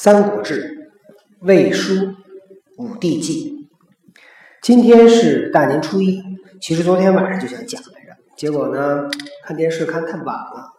[0.00, 0.88] 三国志》
[1.44, 2.14] 魏书
[2.76, 3.68] 武帝纪，
[4.62, 6.22] 今天是大年初一。
[6.60, 9.08] 其实昨天晚上就想讲来着，结果呢，
[9.42, 10.72] 看电视看太晚了，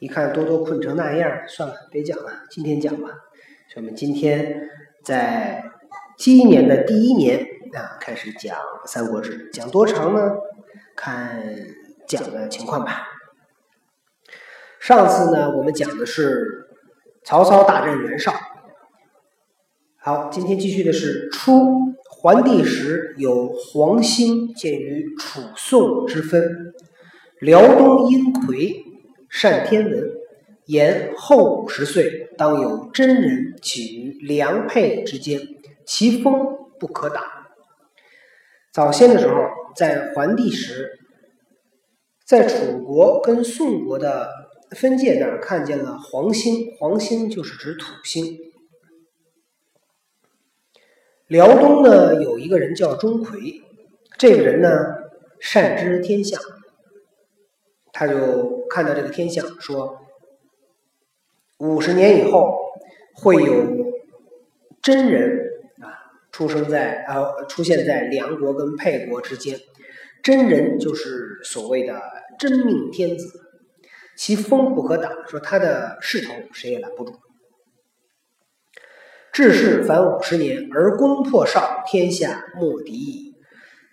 [0.00, 3.10] 一看多多困成那样，算了，别讲了，今天讲吧。
[3.76, 4.68] 我们今天
[5.04, 5.70] 在
[6.18, 8.56] 鸡年的第一年啊，开始讲
[8.86, 10.32] 《三国志》，讲多长呢？
[10.96, 11.40] 看
[12.08, 13.06] 讲的情况吧。
[14.80, 16.66] 上次呢，我们讲的是
[17.22, 18.34] 曹操大战袁绍。
[20.06, 26.74] 好，今天继续的是初，桓帝时有黄兴见于楚宋之分，
[27.40, 28.84] 辽东阴魁
[29.30, 30.10] 善天文，
[30.66, 35.40] 言后五十岁当有真人起于良配之间，
[35.86, 36.34] 其风
[36.78, 37.24] 不可挡。
[38.74, 39.34] 早先的时候，
[39.74, 40.98] 在桓帝时，
[42.26, 44.28] 在楚国跟宋国的
[44.72, 48.36] 分界那儿看见了黄星，黄星就是指土星。
[51.34, 53.60] 辽东呢有一个人叫钟馗，
[54.16, 54.70] 这个人呢
[55.40, 56.40] 善知天象，
[57.92, 59.98] 他就看到这个天象说，
[61.58, 62.56] 五十年以后
[63.16, 63.66] 会有
[64.80, 65.40] 真人
[65.80, 69.58] 啊出生在呃出现在梁国跟沛国之间，
[70.22, 72.00] 真人就是所谓的
[72.38, 73.26] 真命天子，
[74.14, 77.12] 其风不可挡，说他的势头谁也拦不住。
[79.34, 83.34] 治世凡五十年，而攻破绍，天下莫敌矣。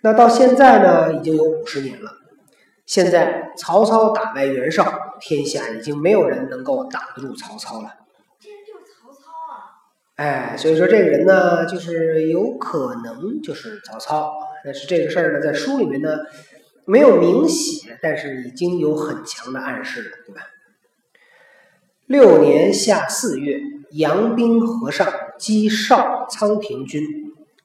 [0.00, 2.12] 那到现在呢，已经有五十年了。
[2.86, 7.88] 现在曹操打败袁绍，天下已经没有人能够挡得住曹操了。
[8.38, 9.82] 这人就是曹操啊！
[10.14, 14.32] 哎，所以说这个人呢，就是有可能就是曹操。
[14.64, 16.18] 但是这个事儿呢，在书里面呢
[16.84, 20.42] 没有明写，但是已经有很强的暗示了，对吧？
[22.06, 23.58] 六年夏四月。
[23.94, 25.06] 扬兵河上，
[25.42, 27.02] 击少仓亭军，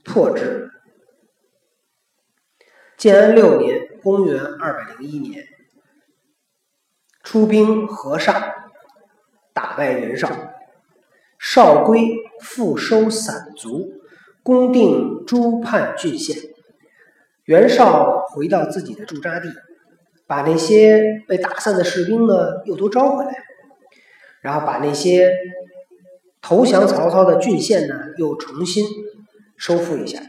[0.04, 0.72] 破之。
[2.98, 5.46] 建安六年（公元二百零一年），
[7.22, 8.52] 出兵河上，
[9.54, 10.28] 打败袁绍。
[11.38, 14.02] 绍归，复收散卒，
[14.42, 16.36] 攻定诸叛郡县。
[17.44, 19.54] 袁绍回到自己的驻扎地，
[20.26, 23.44] 把那些被打散的士兵呢，又都招回来，
[24.42, 25.32] 然后把那些。
[26.48, 28.86] 投降曹操的郡县呢，又重新
[29.58, 30.22] 收复一下。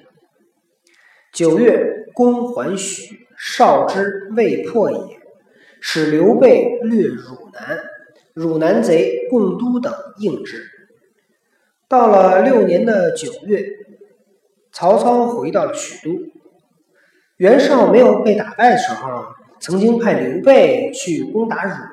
[1.32, 4.98] 九月，攻还许，绍之未破也，
[5.80, 7.78] 使刘备略汝南，
[8.34, 10.64] 汝南贼共都等应之。
[11.86, 13.64] 到了六年的九月，
[14.72, 16.18] 曹操回到了许都。
[17.36, 19.24] 袁绍没有被打败的时候，
[19.60, 21.88] 曾经派刘备去攻打汝南。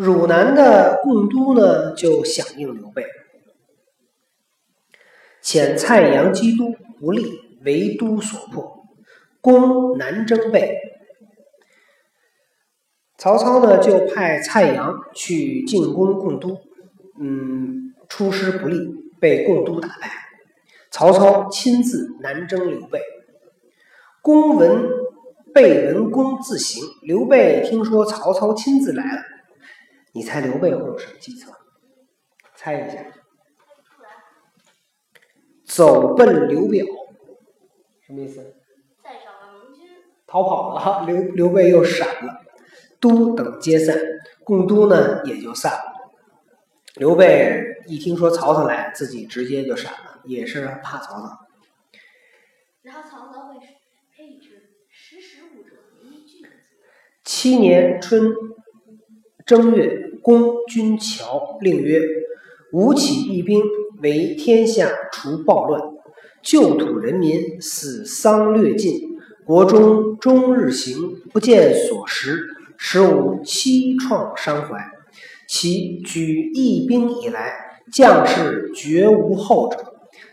[0.00, 3.04] 汝南的贡都呢，就响应刘备，
[5.42, 7.30] 遣蔡阳击都不利，
[7.66, 8.86] 为都所破，
[9.42, 10.78] 攻南征备。
[13.18, 16.62] 曹操呢，就派蔡阳去进攻贡都，
[17.20, 18.78] 嗯，出师不利，
[19.20, 20.10] 被贡都打败。
[20.90, 23.02] 曹操亲自南征刘备，
[24.22, 24.82] 公闻
[25.52, 29.22] 备文公自行，刘备听说曹操亲自来了。
[30.12, 31.52] 你猜刘备会有什么计策？
[32.56, 33.04] 猜一下。
[35.64, 36.84] 走奔刘表，
[38.00, 38.56] 什么意思？
[39.04, 39.88] 再找个盟军。
[40.26, 42.42] 逃跑了，刘刘备又闪了，
[42.98, 43.96] 都等皆散，
[44.42, 46.10] 共都呢也就散了。
[46.96, 51.46] 刘备一听说曹操来，自己直接就闪了，也是怕曹操。
[52.82, 53.60] 然后曹操会
[54.12, 56.48] 配置识时务者为俊杰。
[57.24, 58.32] 七年春。
[59.50, 62.00] 正月，攻军桥，令曰
[62.70, 63.60] ：“吴起义兵，
[64.00, 65.82] 为天下除暴乱，
[66.40, 68.92] 旧土人民死丧略尽，
[69.44, 72.38] 国中终日行，不见所食，
[72.76, 74.78] 使吾凄怆伤怀。
[75.48, 79.78] 其举义兵以来，将士绝无后者，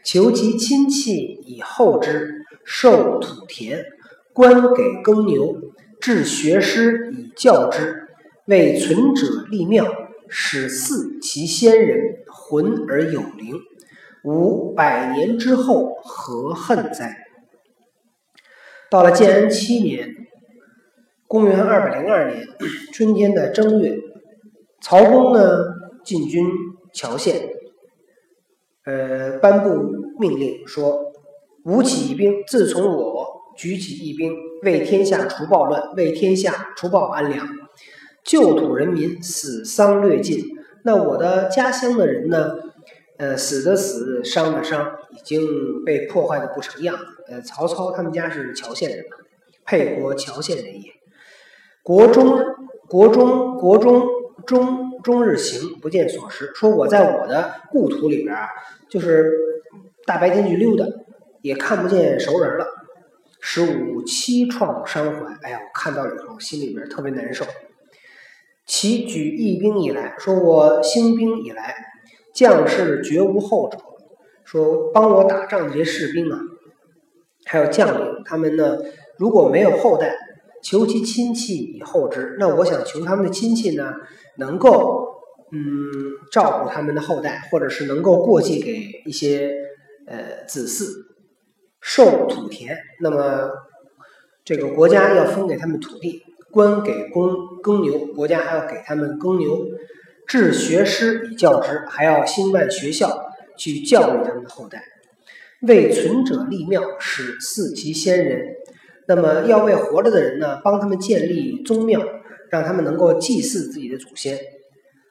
[0.03, 3.83] 求其亲戚以厚之，授土田，
[4.31, 5.57] 官给耕牛，
[6.00, 8.03] 置学师以教之。”
[8.47, 9.85] 为存者立庙，
[10.29, 13.59] 使祀其先人，魂而有灵。
[14.23, 17.25] 吾百年之后，何恨哉？
[18.89, 20.15] 到了建安七年，
[21.27, 22.47] 公元二百零二年
[22.94, 23.97] 春天的正月，
[24.81, 25.65] 曹公呢
[26.05, 26.45] 进军
[26.94, 27.49] 谯县，
[28.85, 29.69] 呃，颁布
[30.19, 31.11] 命令说：
[31.65, 33.27] 吴起义兵自从我
[33.57, 34.33] 举起义兵，
[34.63, 37.45] 为天下除暴乱，为天下除暴安良。
[38.27, 40.44] 旧土人民死丧略尽，
[40.83, 42.57] 那我的家乡的人呢，
[43.15, 45.41] 呃，死的死，伤的伤，已经
[45.85, 47.06] 被破坏的不成样子。
[47.29, 49.15] 呃，曹操他们家是谯县人嘛，
[49.63, 50.91] 沛国谯县人也。
[51.81, 52.38] 国中，
[52.89, 54.06] 国中，国中，
[54.45, 56.51] 中中日行，不见所食。
[56.53, 58.50] 说我在我的故土里边啊，
[58.89, 59.31] 就是
[60.06, 60.85] 大白天去溜达，
[61.41, 62.68] 也看不见熟人了。
[63.39, 65.33] 十五凄怆伤怀。
[65.44, 67.45] 哎呀，我看到以后，心里边特别难受。
[68.68, 71.74] 其举义兵以来，说我兴兵以来。
[72.34, 73.80] 将士绝无后者，
[74.46, 76.40] 说帮我打仗的这些士兵啊，
[77.46, 78.78] 还有将领，他们呢
[79.18, 80.16] 如果没有后代，
[80.62, 82.36] 求其亲戚以后之。
[82.38, 83.92] 那我想求他们的亲戚呢，
[84.38, 85.16] 能够
[85.52, 85.60] 嗯
[86.31, 89.52] 照顾他们的后代，或者是能够过继给一些
[90.06, 90.86] 呃子嗣，
[91.81, 92.78] 授土田。
[93.02, 93.50] 那么
[94.46, 99.67] 这个国家要分给他们土地，官给公耕牛，国家还要给他们耕牛。
[100.25, 104.83] 治学师以教之，还要兴办学校去教育他们的后代。
[105.61, 108.55] 为存者立庙，使祀其先人。
[109.07, 112.01] 那么要为活着的人呢，帮他们建立宗庙，
[112.49, 114.38] 让他们能够祭祀自己的祖先。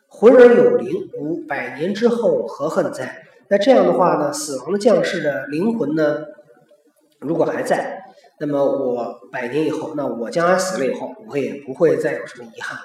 [0.08, 3.22] 魂而有灵，吾百年之后何恨哉？
[3.48, 6.18] 那这样的话呢，死亡的将士的灵魂呢，
[7.20, 7.95] 如果还在，
[8.38, 12.78] 那么我百年以后，那我将来死了以后，我也不会再有什么遗憾。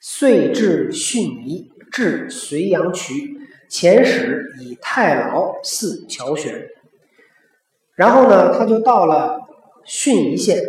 [0.00, 3.38] 遂至浚仪，至隋阳渠，
[3.70, 6.68] 遣使以太牢祀乔玄。
[7.94, 9.40] 然后呢，他就到了
[9.86, 10.62] 浚仪县。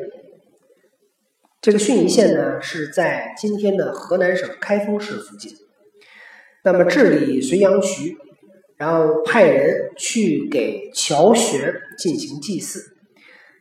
[1.59, 5.51] 这个浚仪县呢，是在今天的河南省开封市附近。
[6.63, 8.17] 那么治理隋阳渠，
[8.77, 12.94] 然后派人去给乔玄进行祭祀。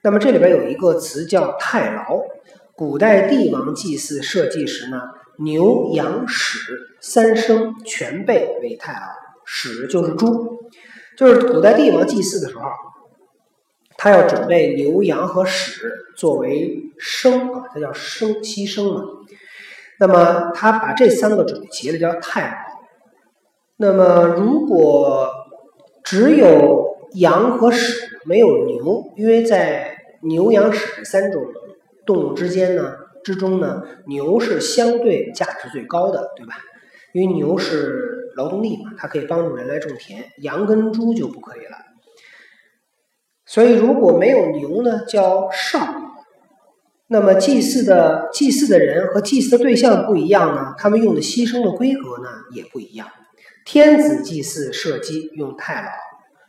[0.04, 2.20] 那么这里边有一个词叫太牢。
[2.76, 5.00] 古代帝王祭祀社稷时呢。
[5.36, 6.58] 牛、羊、豕
[7.00, 9.00] 三牲全备为太牢，
[9.44, 10.60] 豕就是猪，
[11.18, 12.62] 就是古代帝王祭祀的时候，
[13.96, 19.02] 他要准备牛、羊和豕作为牲啊，它叫牲牺牲嘛。
[19.98, 22.56] 那么他把这三个准备齐了，叫太牢。
[23.78, 25.32] 那么如果
[26.04, 27.92] 只有羊和豕
[28.24, 29.93] 没有牛，因为在
[30.24, 31.44] 牛、羊、豕这三种
[32.04, 32.96] 动物之间呢。
[33.22, 36.56] 之中呢，牛是相对价值最高的，对吧？
[37.14, 40.26] 因为牛是劳动力嘛，它可以帮助人来种田。
[40.42, 41.78] 羊跟猪就不可以了。
[43.46, 46.02] 所以如果没有牛呢，叫少。
[47.06, 53.08] 那么祭祀的祭祀的人和祭祀的对象不一样呢，他们用的牺牲的规格呢也不一样。
[53.64, 55.88] 天子祭祀社稷用太牢，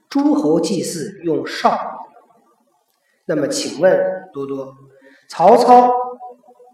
[0.10, 1.95] 诸侯祭祀用少。
[3.26, 4.74] 那么请问多多，
[5.30, 5.92] 曹操？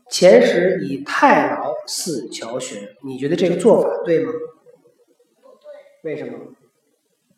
[0.09, 4.33] 前时以太牢祀乔玄，你觉得这个做法对吗？
[4.33, 5.47] 不
[6.01, 6.11] 对。
[6.11, 6.33] 为什么？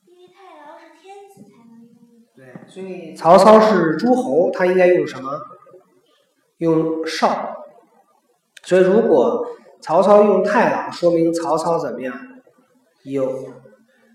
[0.08, 1.94] 因为太牢是天子才能用。
[2.36, 5.40] 对，所以曹操是诸侯，他应该用什么？
[6.58, 7.64] 用少。
[8.64, 9.46] 所以如果
[9.80, 12.18] 曹操用太牢，说明曹操怎么样？
[13.04, 13.54] 有，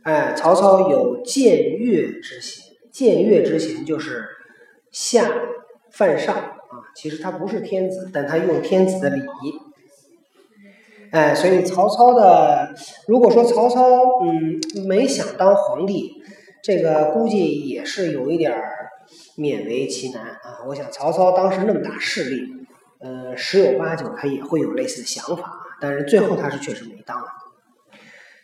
[0.02, 2.76] 哎，曹操有僭越之心。
[2.92, 4.26] 僭越之心就是
[4.90, 5.30] 下
[5.90, 6.34] 犯上。
[6.68, 9.54] 啊，其实他不是天子，但他用天子的礼仪，
[11.12, 12.74] 哎，所以曹操的，
[13.06, 16.22] 如果说曹操嗯没想当皇帝，
[16.62, 18.90] 这个估计也是有一点儿
[19.38, 20.60] 勉为其难啊。
[20.66, 22.42] 我想曹操当时那么大势力，
[23.00, 27.28] 呃，十有八九他也会有类似的想法，但是最后他是确实没当了。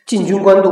[0.06, 0.70] 进军官渡，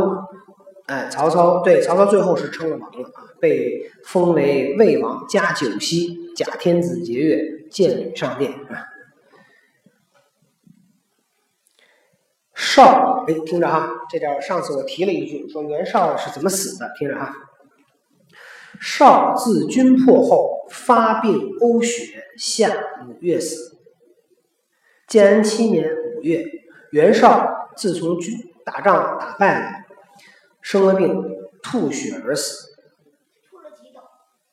[0.92, 6.18] 哎，曹操对曹操最后是称了王了啊，被封为魏王，加九锡。
[6.36, 8.88] 假天子节钺，建礼上殿啊。
[12.54, 17.34] 少，哎，听着哈，这点上次我提了一句，说袁绍是怎么死的，听着哈。
[18.78, 22.70] 绍自军破后发病呕血，下
[23.06, 23.78] 五月死。
[25.06, 26.44] 建安七年五月，
[26.90, 28.34] 袁绍自从军
[28.64, 29.81] 打仗打败了，
[30.62, 31.22] 生了病，
[31.62, 32.68] 吐血而死。
[33.50, 34.00] 吐了几斗？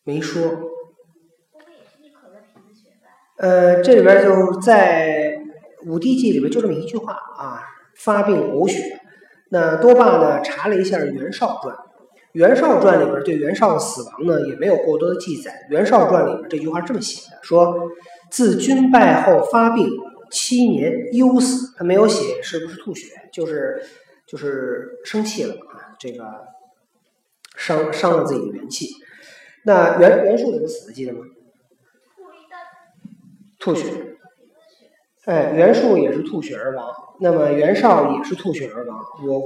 [0.03, 0.69] 没说。
[3.37, 5.39] 呃，这里边就在
[5.89, 7.63] 《武帝纪》里边就这么一句话啊，
[7.95, 8.99] 发病呕血。
[9.49, 11.73] 那多霸呢查了一下《袁绍传》，
[12.33, 17.89] 《袁绍传》里边对袁绍的死亡呢也没有过多的记载，《袁绍传》里边这句话这么写的：说
[18.29, 19.89] 自军败后发病
[20.29, 23.81] 七年忧死，他没有写是不是吐血，就是
[24.29, 26.45] 就是生气了啊，这个
[27.57, 28.87] 伤伤了自己的元气。
[29.65, 30.93] 那袁袁术怎么死的？
[30.93, 31.19] 记得吗？
[33.59, 34.15] 吐血，
[35.25, 38.97] 哎，袁术也是吐血而亡，那么袁绍也是吐血而亡。
[39.27, 39.43] 我，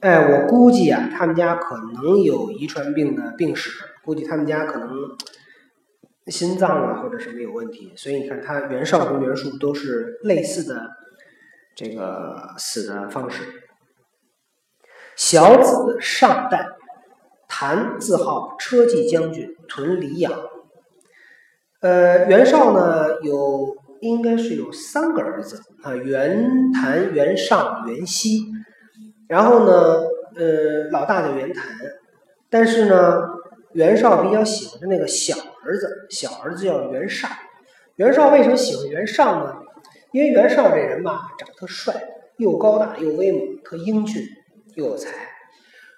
[0.00, 3.70] 哎，我估计啊，他们家可能有遗传病的病史，
[4.04, 4.90] 估计他们家可能
[6.26, 10.90] 心脏啊或者什么有问题，所以你看他袁绍跟袁术都是类似的
[11.74, 13.59] 这个死的方式。
[15.20, 16.66] 小子上代，
[17.46, 20.32] 谭字号车骑将军，屯黎阳。
[21.82, 28.46] 呃，袁绍呢有应该是有三个儿子啊，袁谭、袁尚、袁熙。
[29.28, 29.72] 然后呢，
[30.36, 31.66] 呃，老大叫袁谭，
[32.48, 33.28] 但是呢，
[33.74, 37.30] 袁绍比较喜欢的那个小儿子，小儿子叫袁尚。
[37.96, 39.54] 袁绍为什么喜欢袁尚呢？
[40.12, 41.94] 因为袁绍这人吧，长得特帅，
[42.38, 44.24] 又高大又威猛，特英俊
[44.74, 45.10] 又有才。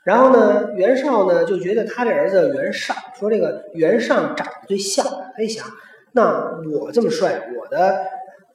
[0.05, 5.65] 然后呢，袁绍呢就觉得他这儿子袁尚，说这个袁尚长得最像，他一想，
[6.13, 8.05] 那我这么帅，我的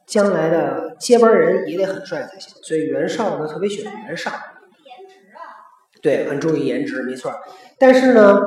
[0.06, 2.54] 将来的接班人也得很帅才行。
[2.64, 5.40] 所以袁绍呢特别喜欢袁尚，颜值啊，
[6.02, 7.34] 对，很注意颜值，没错。
[7.80, 8.42] 但是呢，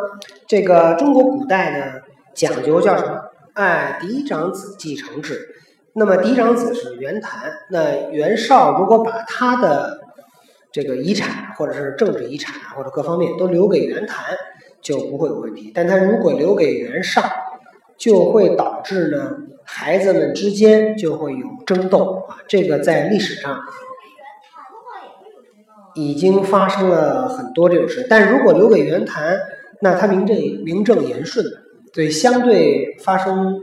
[0.46, 2.00] 这个中国古代呢
[2.34, 3.18] 讲究叫什么？
[3.54, 5.56] 哎，嫡长子继承制。
[5.94, 9.99] 那么嫡长子是袁谭，那袁绍如果把他的
[10.72, 14.36] 这个遗产或者是政治遗产啊，或者各方面都留给袁谭，
[14.80, 15.72] 就不会有问题。
[15.74, 17.24] 但他如果留给袁尚，
[17.96, 22.38] 就会导致呢，孩子们之间就会有争斗啊。
[22.48, 23.58] 这个在历史上。
[25.96, 28.06] 已经发生了很多这种事。
[28.08, 29.36] 但如果留给袁谭，
[29.80, 31.50] 那他名正名正言顺的，
[31.92, 33.58] 对相对发生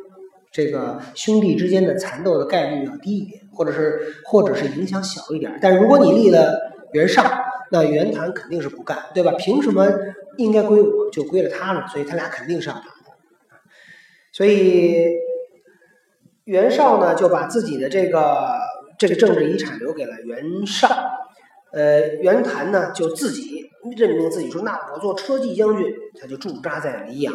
[0.51, 5.57] 这个兄弟之间的残斗的概率要低一点，或者是或者是影响小一点。
[5.61, 6.59] 但如果你立了
[6.97, 7.23] 袁尚，
[7.69, 9.31] 那袁谭肯定是不干，对吧？
[9.37, 9.87] 凭什么
[10.37, 11.87] 应该归我就归了他了？
[11.87, 12.89] 所以他俩肯定是要打的。
[14.31, 15.13] 所以
[16.45, 18.49] 袁绍呢，就把自己的这个
[18.97, 20.89] 这个政治遗产留给了袁尚。
[21.71, 27.33] 呃，袁谭呢，就自己任命自己说：“那我做车骑将军。”他就驻扎在黎阳。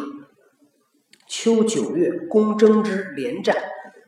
[1.27, 3.55] 秋九月，公征之连战，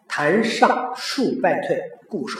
[0.07, 2.39] 谭尚数败退，固守。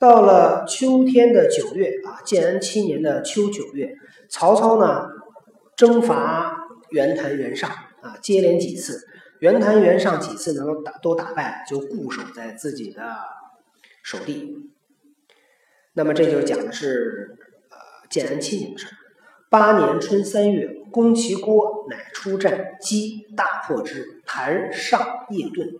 [0.00, 3.94] 到了秋天的九月啊，建安七年的秋九月，
[4.30, 5.06] 曹操呢
[5.76, 6.56] 征伐
[6.88, 7.68] 袁谭、袁尚
[8.00, 9.06] 啊，接连几次，
[9.40, 13.02] 袁谭、袁尚几次能够打都打败，就固守在自己的
[14.02, 14.70] 守地。
[15.92, 17.36] 那么这就讲的是
[17.68, 17.76] 呃
[18.08, 18.92] 建安七年的事儿。
[19.50, 25.78] 八年春三月，攻其郭，乃出战，击大破之，谭尚夜遁。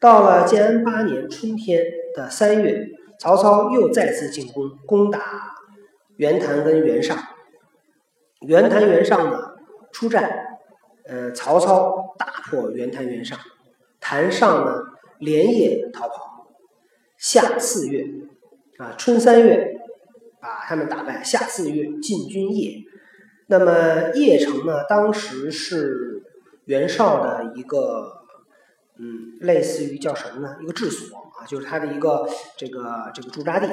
[0.00, 1.84] 到了建安八年春天
[2.14, 2.88] 的三月，
[3.20, 5.20] 曹操又再次进攻，攻打
[6.16, 7.18] 袁谭跟袁尚。
[8.40, 9.56] 袁谭、袁尚呢
[9.92, 10.58] 出战，
[11.04, 13.38] 呃，曹操大破袁谭、袁尚，
[14.00, 14.84] 谭尚呢
[15.18, 16.48] 连夜逃跑。
[17.18, 18.06] 夏四月，
[18.78, 19.78] 啊，春三月
[20.40, 21.22] 把他们打败。
[21.22, 22.86] 夏四月进军邺，
[23.48, 26.22] 那么邺城呢，当时是
[26.64, 28.22] 袁绍的一个，
[28.96, 30.56] 嗯，类似于叫什么呢？
[30.62, 33.68] 一个治所就是他的一个这个这个驻扎地。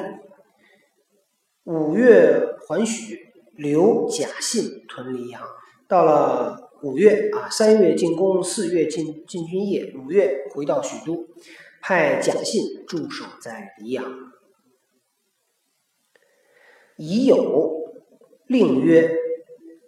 [1.64, 3.18] 五月还许，
[3.52, 5.42] 留贾信屯黎阳。
[5.86, 11.26] 到了五月啊，三月进攻，四月进进军邺，五月回到许都，
[11.80, 14.04] 派贾信驻守在黎阳。
[16.96, 17.92] 已有
[18.46, 19.14] 令曰：“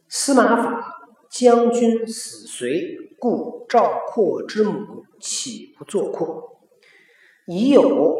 [0.08, 0.94] 司马法
[1.30, 6.59] 将军死随，故赵括之母岂不作括？”
[7.50, 8.16] 已有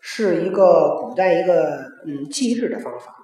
[0.00, 3.14] 是一个古代一个嗯记日的方法。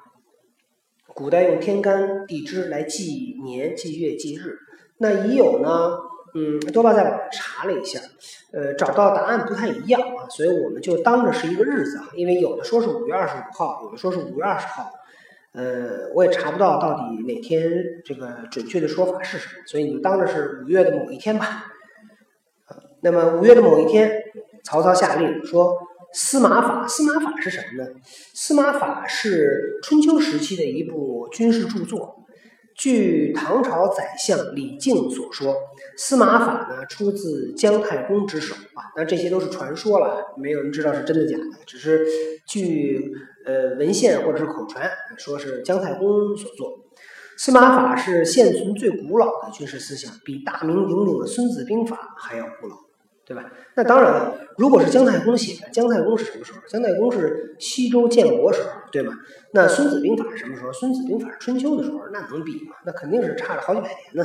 [1.09, 4.57] 古代用天干地支来记年、记月、记日。
[4.97, 5.99] 那已有呢？
[6.35, 8.01] 嗯，多巴在网查了一下，
[8.55, 14.91] 呃，找到答案不太一样啊，所以我们就当着是一个日子啊，因为有的说是五月二十五号，有的说是五月二十号，
[15.53, 17.71] 呃，我也查不到到底哪天
[18.07, 21.67] 这个准确的说法是什么，所以你就当着是五月的某一天吧。
[23.03, 24.11] 那么五月的某一天，
[24.65, 25.77] 曹操下令说
[26.13, 27.91] ：“司马法，司马法是什么呢？
[28.33, 32.25] 司马法是春秋时期的一部军事著作。
[32.77, 35.55] 据唐朝宰相李靖所说，
[35.97, 38.91] 司马法呢出自姜太公之手啊。
[38.97, 42.05] 那这些都是传说了，没有人知道是真的假的，只是
[42.49, 43.13] 据
[43.47, 46.81] 呃文献或者是口传说是姜太公所作。
[47.37, 52.77] 司马法是现存最古老的军事思想，比大名鼎鼎的《孙子兵法》还要古老。
[53.27, 53.51] 对吧？
[53.75, 56.59] 那当然了，如果是姜太公写的，姜太公是什么时候？
[56.69, 59.13] 姜太公是西周建国时候，对吧？
[59.53, 60.69] 那《孙子兵法》是什么时候？
[60.73, 62.77] 《孙子兵法》是春秋的时候，那能比吗？
[62.85, 64.25] 那肯定是差了好几百年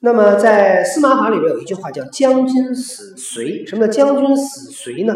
[0.00, 5.14] 那么在司马法里边有一句话叫“将军死随”，什么叫“将军死随”呢？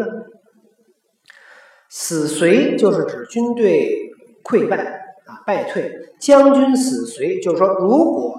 [1.89, 4.11] 死随就是指军队
[4.43, 4.77] 溃败
[5.25, 5.91] 啊，败退。
[6.19, 8.35] 将军死随，就是说，如果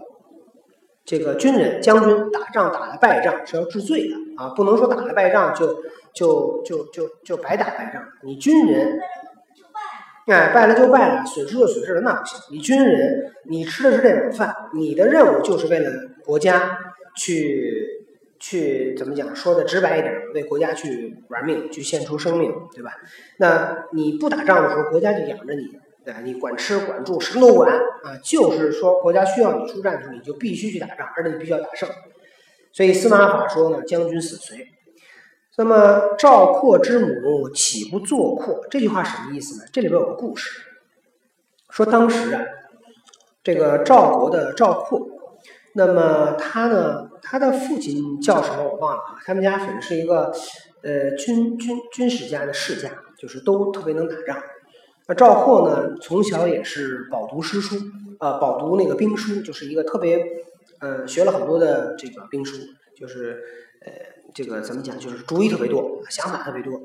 [1.11, 5.83] 这个军人将军打仗打了败仗是要治罪的啊，不能说打了败仗就
[6.15, 8.01] 就就就就白打败仗。
[8.23, 9.01] 你军人。
[10.29, 12.39] 哎，败了就败了，损失就损失了，那不行。
[12.53, 15.91] 你军人，你吃的是这碗饭，你的任务就是为了
[16.25, 16.79] 国家
[17.17, 18.07] 去
[18.39, 19.35] 去怎么讲？
[19.35, 22.93] 说的直白一点，为国家去玩命，去献出生命，对吧？
[23.39, 25.77] 那你不打仗的时候，国家就养着你，
[26.23, 28.17] 你管吃管住，什么都管啊。
[28.23, 31.89] 就是说，国家需要你出战的时候，你就必须去打仗，而且你必须要打胜。
[32.73, 34.67] 所以司马法说呢，将军死随。
[35.57, 38.67] 那么赵括之母岂不作括？
[38.71, 39.65] 这句话什么意思呢？
[39.71, 40.63] 这里边有个故事，
[41.69, 42.43] 说当时啊，
[43.43, 45.07] 这个赵国的赵括，
[45.75, 49.19] 那么他呢，他的父亲叫什么我忘了啊。
[49.27, 50.33] 他们家反正是一个
[50.83, 52.89] 呃军军军事家的世家，
[53.19, 54.43] 就是都特别能打仗。
[55.15, 57.77] 赵括呢，从小也是饱读诗书，
[58.21, 60.25] 呃，饱读那个兵书，就是一个特别
[60.81, 62.57] 呃学了很多的这个兵书，
[62.97, 63.43] 就是
[63.85, 64.21] 呃。
[64.33, 64.97] 这个怎么讲？
[64.97, 66.81] 就是主意特别多，想法特别多。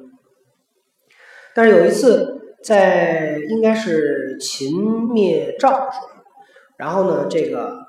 [1.53, 6.07] 但是有一次，在应该是秦灭赵的时候，
[6.77, 7.85] 然后呢，这个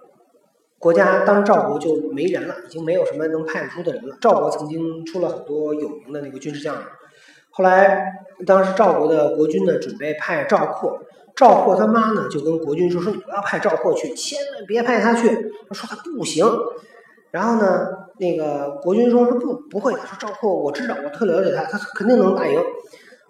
[0.79, 4.19] 国家当赵国就没人了，已经没有什么能派出的人了。
[4.21, 6.85] 赵国曾经出了很多有名的那个军事将领，
[7.57, 8.13] 后来
[8.47, 11.01] 当时赵国的国君呢，准备派赵括，
[11.35, 16.47] 赵括他妈呢就跟国君说：“说你不要派赵括去，千万别派他去。”他说他不行。
[17.31, 22.63] 然后呢，那个国君说说不不会的，说赵括我知道，我特了解他，他肯定能打赢。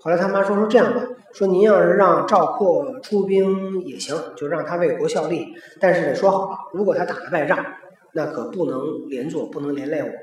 [0.00, 1.02] 后来他妈说说这样吧，
[1.32, 7.64] 说您要是让赵括出兵也行，就让他为国效力，但是得说好了，如果他打了败仗，
[8.12, 10.14] 那可不能连坐，不能连累我们，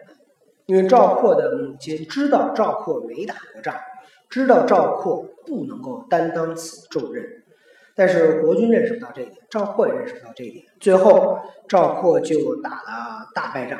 [0.65, 3.75] 因为赵括的母亲知道赵括没打过仗，
[4.33, 7.43] 知道赵括不能够担当此重任。
[7.93, 13.79] 但是国君认识不到这一点，赵括也认识不到这一点，最后赵括就打了大败仗，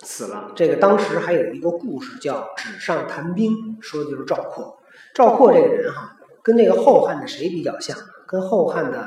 [0.00, 0.52] 死了。
[0.56, 4.78] 这个当时还有一个故事叫《纸上谈兵》，说的就是赵括。
[5.12, 7.94] 赵括这个人哈，跟那个后汉的谁比较像？
[8.26, 9.06] 跟后汉的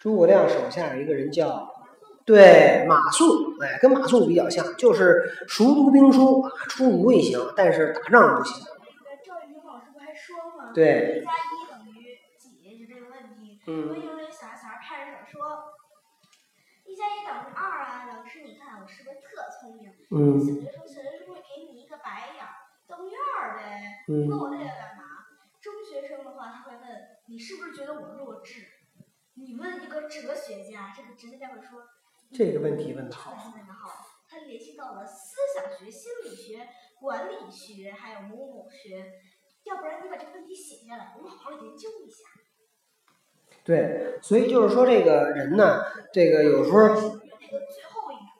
[0.00, 1.71] 诸葛亮手下有一个人叫
[2.24, 8.64] 对马谡，哎，跟马谡比较像，就是熟读兵书啊，出武也行，但是打仗不行。
[9.24, 10.72] 赵云老师不还说吗？
[10.72, 11.24] 对。
[13.64, 15.70] 我有那小孩小孩拍着手说，
[16.84, 18.10] 一加一等于二啊！
[18.10, 19.86] 老师，你看我是不是特聪明？
[20.10, 20.38] 嗯。
[20.38, 22.50] 小学生小学生会给你一个白眼儿，
[22.88, 24.02] 等于二呗。
[24.08, 24.26] 嗯。
[24.26, 25.02] 问我这个干嘛？
[25.62, 26.82] 中学生的话，他会问
[27.26, 28.66] 你是不是觉得我弱智？
[29.34, 31.82] 你问一个哲学家，这个哲学家会说。
[32.34, 33.32] 这个问题问的好。
[33.54, 36.66] 问的好，他联系到了思想学、心理学、
[37.00, 39.12] 管理学，还有某某学。
[39.64, 42.24] 要不然你把这个问题写下来，我们好好研究一下。
[43.64, 47.20] 对，所以就是说，这个人呢，这个有时候，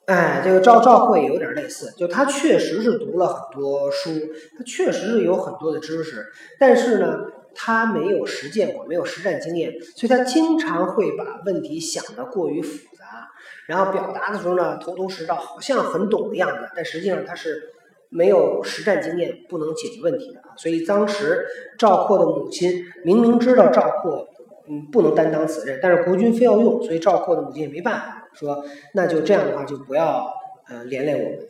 [0.06, 4.10] 哎，这个赵赵慧也有点类似，就他确实是读了很多书，
[4.58, 13.30] 他确实是有很多的知识，但是呢，他没有实践过，没有实战经验，所以他经常会把问题想得过于复杂，
[13.66, 17.70] 然后表达的时候呢，头头是道，好像很懂的样子，但实际上他是
[18.08, 20.50] 没有实战经验，不能解决问题的啊。
[20.56, 21.46] 所以当时
[21.78, 24.28] 赵括的母亲明明知道赵括。
[24.68, 30.24] 嗯，不能担当此任，但是国君非要用，所以赵括的母亲也没办法，说那就这样的话，就不要
[30.68, 31.48] 呃连累我们。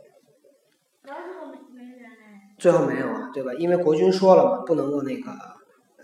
[2.57, 3.53] 最后没有啊，对吧？
[3.59, 5.31] 因为国君说了嘛，不能够那个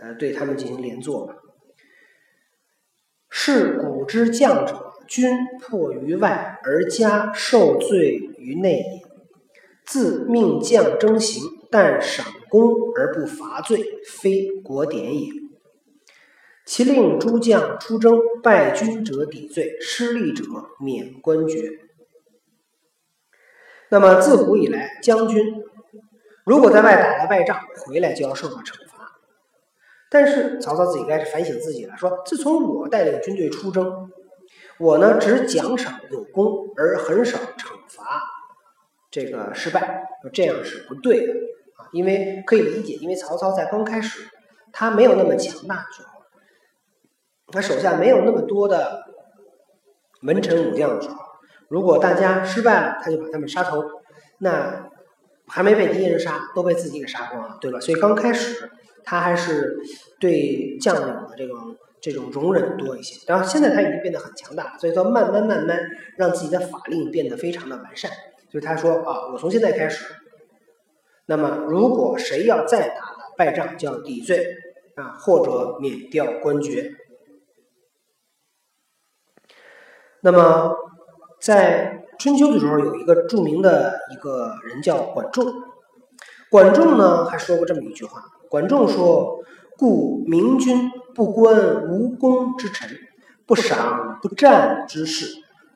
[0.00, 1.34] 呃对他们进行连坐嘛。
[3.30, 5.30] 是古之将者，君
[5.61, 9.08] 破于外而家受罪于内也。
[9.84, 15.30] 自命将征行，但赏功而不罚罪，非国典也。
[16.66, 20.44] 其令诸将出征，败军者抵罪，失利者
[20.78, 21.70] 免官爵。
[23.90, 25.62] 那么自古以来，将军
[26.44, 28.88] 如果在外打了败仗，回来就要受到惩罚。
[30.10, 34.10] 但是曹操自己该反省自己了，说：自从我带领军队出征，
[34.78, 38.22] 我呢只奖赏有功，而很少惩罚
[39.10, 40.04] 这个失败。
[40.32, 41.32] 这样是不对的
[41.76, 44.28] 啊，因为可以理解，因为曹操在刚开始
[44.72, 46.08] 他没有那么强大的时候。
[47.50, 49.04] 他手下没有那么多的
[50.20, 51.16] 文臣武将的时候，
[51.68, 53.82] 如果大家失败了，他就把他们杀头，
[54.38, 54.90] 那
[55.48, 57.80] 还没被敌人杀，都被自己给杀光了，对吧？
[57.80, 58.70] 所以刚开始
[59.04, 59.78] 他还是
[60.20, 63.20] 对将领的这种这种容忍多一些。
[63.26, 65.80] 然后现在他已经变得很强大，所以说慢慢慢慢
[66.16, 68.11] 让自己的法令变得非常的完善。
[68.50, 70.04] 所以他说啊，我从现在开始，
[71.26, 74.54] 那么如果谁要再打了败仗，就要抵罪。
[74.98, 76.92] 啊，或者免掉官爵。
[80.22, 80.74] 那么，
[81.40, 85.46] 在春秋的时候，有一个著名的一个人叫管仲。
[86.50, 89.38] 管仲呢，还说过这么一句话：管仲说，
[89.76, 92.90] 故明君不观无功之臣，
[93.46, 95.26] 不赏不战之士，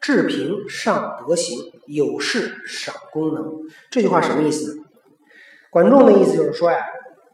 [0.01, 3.61] 治平上德行，有事赏功能。
[3.89, 4.81] 这句话什么意思？
[5.71, 6.79] 管仲的意思就是说呀，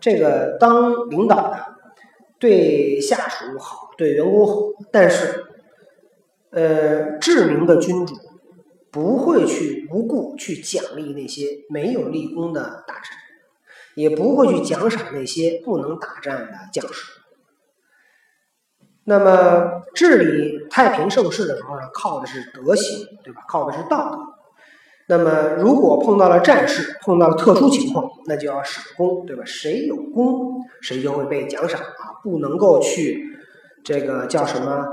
[0.00, 1.64] 这个当领导的
[2.38, 4.54] 对下属好，对员工好，
[4.92, 5.46] 但是。
[6.50, 8.14] 呃，智明的君主
[8.90, 13.16] 不会去无故去奖励那些没有立功的大臣，
[13.94, 17.12] 也不会去奖赏那些不能打仗的将士。
[19.04, 23.42] 那么治理太平盛世的时候呢，靠的是德行，对吧？
[23.48, 24.18] 靠的是道德。
[25.06, 29.42] 那么如果碰到了战事，碰到了特殊情况，那就要赏功，对吧？
[29.46, 32.20] 谁有功，谁就会被奖赏啊！
[32.22, 33.24] 不能够去
[33.82, 34.86] 这个叫什么？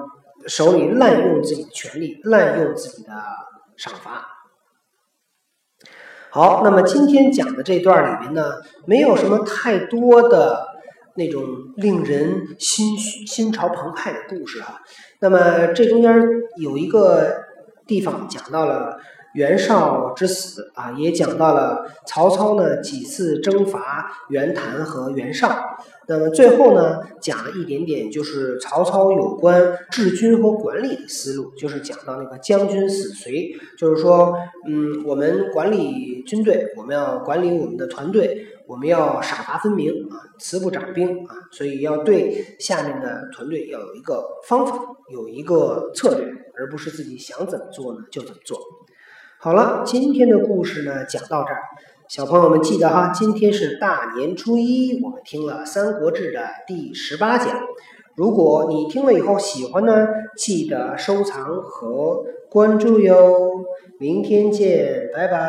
[0.48, 3.12] 手里滥用自己的权利，滥用自己的
[3.78, 4.28] 赏罚。
[6.30, 10.68] 好，那么今天讲的这段里面呢，没有什么太多的
[11.16, 11.44] 那种
[11.78, 14.82] 令人心心潮澎湃的故事啊。
[15.20, 16.14] 那么这中间
[16.58, 17.44] 有一个
[17.88, 19.00] 地方讲到了。
[19.36, 25.76] 袁绍之死啊，也讲到了曹操呢几次征伐袁谭和袁绍。
[26.08, 34.38] 那么最后呢，讲了一点点，就是曹操有关治军和管理的思路，就是讲到那个将军死随，就是说，
[34.68, 44.80] 嗯，我们管理军队，我们要管理我们的团队，我们要赏罚分明啊，慈不掌兵啊，所以要对下面的团队要有一个方法，
[45.12, 48.60] 有一个策略，而不是自己想怎么做呢就怎么做。
[49.40, 51.62] 好了，今天的故事呢讲到这儿，
[52.08, 57.48] 小朋友们记得哈，今天是大年初一，我们听了《三国志》的第十八讲。
[58.16, 63.66] 如果你听了以后喜欢呢，记得收藏和关注哟。
[64.00, 65.40] 明天见，拜拜。